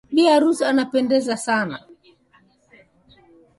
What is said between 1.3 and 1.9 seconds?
sana.